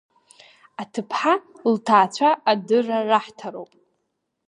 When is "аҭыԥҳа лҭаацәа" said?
0.81-2.29